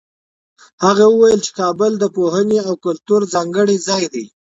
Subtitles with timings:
[0.85, 4.25] هغه وویل چي کابل د پوهنې او کلتور ځانګړی ځای دی.